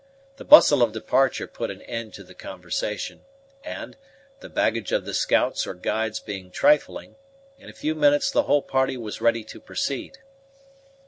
The 0.37 0.43
bustle 0.45 0.81
of 0.81 0.93
departure 0.93 1.45
put 1.45 1.69
an 1.69 1.83
end 1.83 2.15
to 2.15 2.23
the 2.23 2.33
conversation, 2.33 3.23
and, 3.63 3.97
the 4.39 4.49
baggage 4.49 4.91
of 4.91 5.05
the 5.05 5.13
scouts 5.13 5.67
or 5.67 5.75
guides 5.75 6.19
being 6.19 6.49
trifling, 6.49 7.17
in 7.59 7.69
a 7.69 7.73
few 7.73 7.93
minutes 7.93 8.31
the 8.31 8.41
whole 8.49 8.63
party 8.63 8.97
was 8.97 9.21
ready 9.21 9.43
to 9.43 9.59
proceed. 9.59 10.17